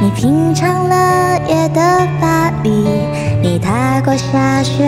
[0.00, 1.80] 你品尝了夜的
[2.20, 2.70] 巴黎，
[3.42, 4.84] 你踏过下雪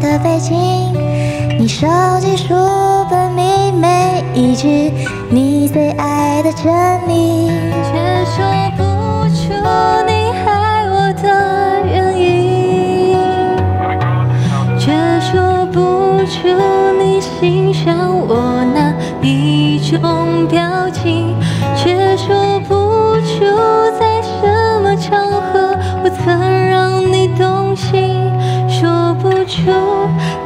[0.00, 0.54] 的北京，
[1.58, 1.86] 你收
[2.20, 2.54] 集书
[3.10, 4.90] 本里每一句
[5.28, 6.72] 你最爱的真
[7.06, 7.48] 理，
[7.84, 8.42] 却说
[8.78, 8.82] 不
[9.34, 10.03] 出。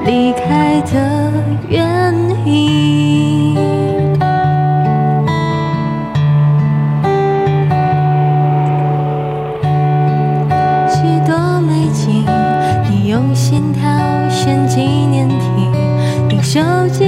[0.09, 1.31] 离开的
[1.69, 2.15] 原
[2.47, 3.55] 因。
[10.89, 12.25] 许多美景，
[12.89, 13.83] 你用心挑
[14.31, 15.71] 选纪念品，
[16.31, 17.05] 你收集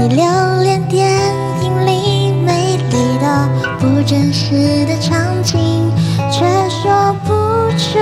[0.00, 0.24] 你留
[0.62, 1.10] 恋电
[1.62, 3.46] 影里美丽的
[3.78, 5.92] 不真实的场景，
[6.32, 7.30] 却说不
[7.76, 7.98] 出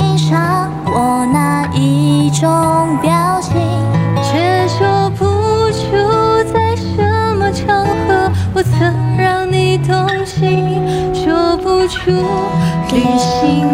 [0.00, 2.48] 欣赏我哪一种
[3.02, 3.52] 表情，
[4.22, 5.26] 却说不
[5.72, 9.94] 出在什么场合我曾让你动
[10.24, 10.80] 心，
[11.12, 12.10] 说不出
[12.90, 13.68] 旅行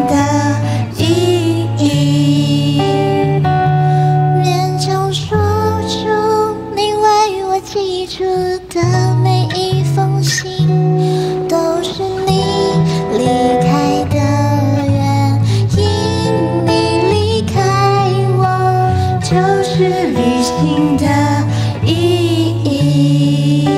[19.68, 21.04] 是旅行的
[21.84, 23.68] 意义。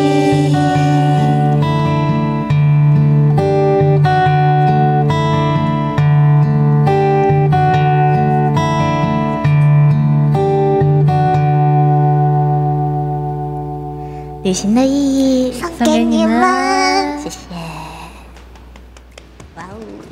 [14.43, 16.88] 旅行的意义送给你们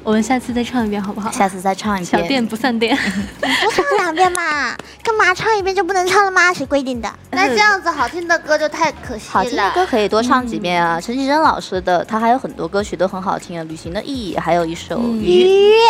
[0.07, 1.29] 我们下次再唱一遍好不好？
[1.33, 2.23] 下次再唱一遍。
[2.23, 2.97] 小店不算店。
[3.41, 4.73] 多唱两遍嘛，
[5.03, 6.55] 干嘛唱一遍就不能唱了吗？
[6.55, 7.13] 谁规定的？
[7.33, 9.33] 那这样子好听的歌就太可惜了。
[9.33, 11.01] 好听的歌可以多唱几遍啊！
[11.01, 15.45] 陈绮贞老师的，他还有很多歌曲都很好听啊，《旅行的意义》，还有一首《鱼》，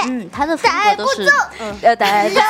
[0.08, 1.30] 嗯，他的风格都是
[1.82, 2.40] 呃，带不住，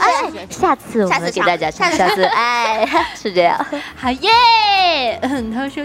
[0.00, 2.88] 哎，下次我们给大家唱，下次哎，
[3.22, 3.62] 是这样，
[3.96, 5.20] 好耶！
[5.20, 5.82] 他说。